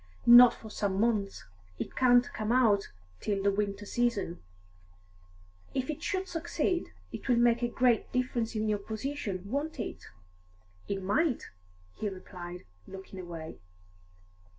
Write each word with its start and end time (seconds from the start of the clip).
"Not 0.25 0.55
for 0.55 0.71
some 0.71 0.99
months. 0.99 1.43
It 1.77 1.95
can't 1.95 2.25
come 2.33 2.51
out 2.51 2.89
till 3.19 3.43
the 3.43 3.51
winter 3.51 3.85
season." 3.85 4.41
"If 5.75 5.91
it 5.91 6.01
should 6.01 6.27
succeed, 6.27 6.91
it 7.11 7.27
will 7.29 7.35
make 7.35 7.61
a 7.61 7.67
great 7.67 8.11
difference 8.11 8.55
in 8.55 8.67
your 8.67 8.79
position, 8.79 9.43
won't 9.51 9.79
it?" 9.79 10.05
"It 10.87 11.03
might," 11.03 11.43
he 11.97 12.09
replied, 12.09 12.65
looking 12.87 13.19
away. 13.19 13.59